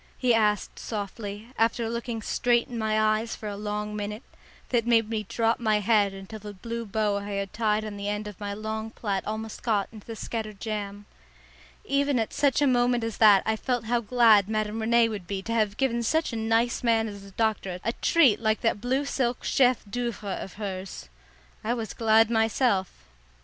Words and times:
he 0.17 0.33
asked 0.33 0.79
softly, 0.79 1.49
after 1.59 1.87
looking 1.87 2.23
straight 2.23 2.67
in 2.67 2.75
my 2.75 2.99
eyes 2.99 3.35
for 3.35 3.47
a 3.47 3.55
long 3.55 3.95
minute, 3.95 4.23
that 4.69 4.87
made 4.87 5.07
me 5.07 5.27
drop 5.29 5.59
my 5.59 5.79
head 5.79 6.11
until 6.11 6.39
the 6.39 6.55
blue 6.55 6.87
bow 6.87 7.17
I 7.17 7.33
had 7.33 7.53
tied 7.53 7.85
on 7.85 7.97
the 7.97 8.07
end 8.09 8.27
of 8.27 8.39
my 8.39 8.51
long 8.51 8.89
plait 8.89 9.21
almost 9.27 9.61
got 9.61 9.89
into 9.91 10.07
the 10.07 10.15
scattered 10.15 10.59
jam. 10.59 11.05
Even 11.85 12.17
at 12.17 12.33
such 12.33 12.63
a 12.63 12.65
moment 12.65 13.03
as 13.03 13.17
that 13.17 13.43
I 13.45 13.55
felt 13.55 13.83
how 13.85 14.01
glad 14.01 14.49
Madame 14.49 14.79
Rene 14.81 15.07
would 15.09 15.21
have 15.21 15.27
been 15.27 15.43
to 15.43 15.53
have 15.53 15.77
given 15.77 16.01
such 16.01 16.33
a 16.33 16.35
nice 16.35 16.81
man 16.81 17.07
as 17.07 17.21
the 17.21 17.29
doctor 17.29 17.77
a 17.83 17.93
treat 17.93 18.39
like 18.39 18.61
that 18.61 18.81
blue 18.81 19.05
silk 19.05 19.43
chef 19.43 19.85
d'oeuvre 19.87 20.27
of 20.33 20.53
hers. 20.53 21.09
I 21.63 21.75
was 21.75 21.93
glad 21.93 22.31
myself. 22.31 22.91